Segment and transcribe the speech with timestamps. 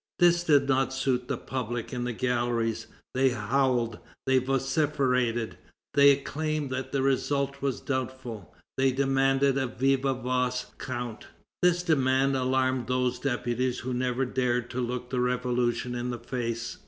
[0.17, 2.87] This did not suit the public in the galleries.
[3.13, 5.59] They howled, they vociferated.
[5.93, 8.51] They claimed that the result was doubtful.
[8.79, 11.27] They demanded a viva voce count.
[11.61, 16.79] This demand alarmed those deputies who never dared to look the Revolution in the face.